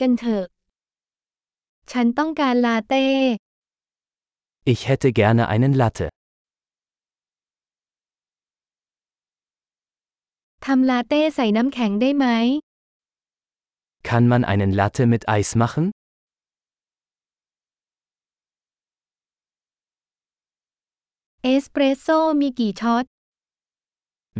[0.00, 0.44] กันเถอะ
[1.92, 3.04] ฉันต้องการลาเต้
[4.72, 6.06] Ich hätte gerne einen Latte.
[10.66, 12.26] ทำลาเต้ใส่น้ำแข็งได้ไหม
[14.08, 15.84] Kann man einen Latte mit Eis machen?
[21.44, 23.04] เอสเปรสโซ่มีกี่ช็อต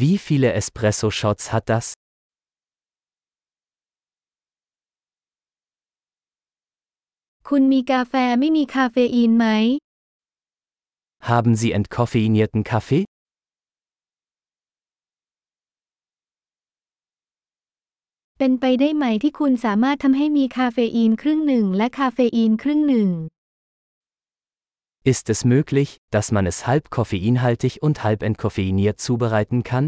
[0.00, 1.86] Wie viele Espresso-Shots hat das?
[7.51, 9.45] คุณมีกาแฟไม่มีคาเฟอีนไหม
[11.29, 13.03] Haben Sie entkoffeinierten Kaffee?
[18.37, 23.09] เป็นไปได้ไหมที่คุณสามารถทำให้มีคาเฟอีนครึ่งหนึ่งและคาเฟอีนครึ่งหนึ่ง
[25.11, 29.85] Ist es möglich, dass man es halb koffeinhaltig und halb entkoffeiniert zubereiten kann?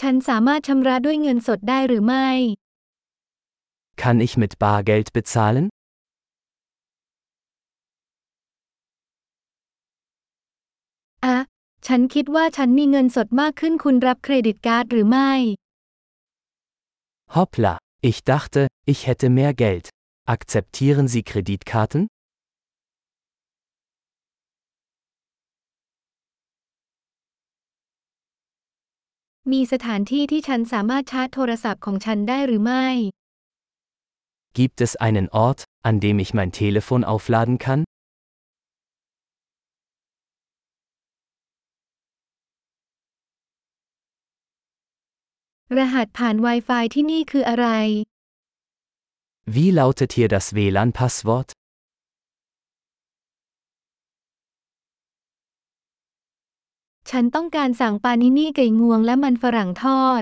[0.00, 2.28] ฉันสามารถชำระด้วยเงินสดได้หรือไม่
[4.02, 5.66] Kann ich mit Bargeld bezahlen?
[11.24, 11.36] อะ
[11.86, 15.32] ฉันคิดว่าฉันมีเงินสดมากขึ้นคุณรับเครดิตการ์ดหรือไม่
[17.36, 17.74] Hoppla,
[18.10, 18.60] ich dachte,
[18.92, 19.86] ich hätte mehr Geld.
[20.34, 22.02] Akzeptieren Sie Kreditkarten?
[29.52, 32.86] มีสถานที่ที่ฉันสามารถชาร์จโทรศัพท์ของฉันได้หรือไม่
[34.58, 37.80] Gibt es einen Ort, an dem ich mein Telefon aufladen kann?
[45.78, 47.68] รหัสผ่าน Wi-Fi ที่นี่คืออะไร
[49.54, 51.48] Wie lautet hier das WLAN-Passwort?
[57.09, 60.21] ฉันต้องการสั่งปานินี่ไก่งวงและมันฝรั่งทอด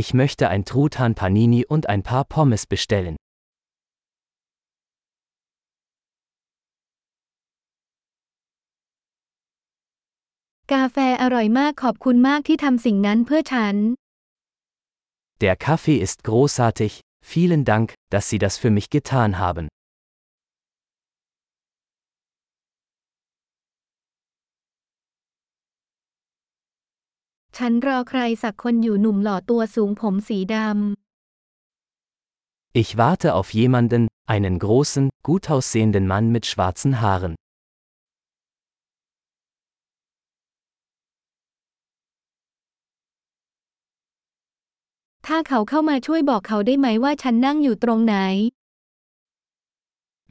[0.00, 3.16] Ich möchte ein Truthahn Panini und ein paar Pommes bestellen.
[10.72, 13.76] กาแฟอร่อยมากขอบคุณมากที่ทำสิ่งนั้นเพื่อฉัน
[15.42, 16.92] Der Kaffee ist großartig,
[17.32, 19.64] vielen Dank, dass Sie das für mich getan haben.
[27.56, 30.66] ฉันรอใครสักคนอยู่หนุ่มหล่อตัวสูงผมสีดำ
[32.82, 34.02] Ich warte auf jemanden,
[34.34, 37.34] einen großen, gut aussehenden Mann mit schwarzen Haaren.
[45.26, 48.16] ถ้าเขาเข้ามาช่วยบอกเขาได้ไหมว่าฉันนั่งอยู่ตรงไหน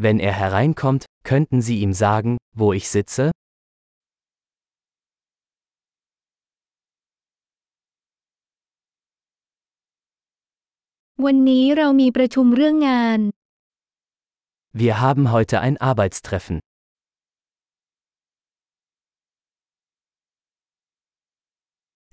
[0.03, 3.25] Wenn er hereinkommt, könnten Sie ihm sagen, wo ich sitze?
[11.22, 13.20] วันนี้เรามีประชุมเรื่องงาน
[14.80, 16.56] Wir haben heute ein Arbeitstreffen.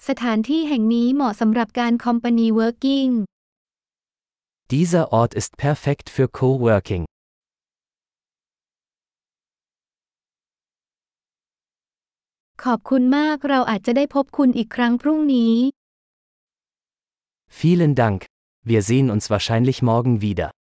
[0.08, 3.12] สถานที่แห่งนี้เหมาะสำหรับการ Company Working
[4.74, 7.04] Dieser Ort ist perfekt für Coworking.
[12.64, 15.54] ขอบคุณมากเราอาจจะได้พบคุณอีกครั้งพรุ่งนี้
[17.60, 18.31] Vielen Dank.
[18.64, 20.52] Wir sehen uns wahrscheinlich morgen wieder.